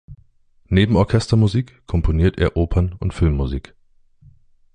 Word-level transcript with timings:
Neben 0.65 0.95
Orchestermusik 0.95 1.85
komponiert 1.85 2.39
er 2.39 2.57
Opern 2.57 2.93
und 2.99 3.13
Filmmusik. 3.13 3.75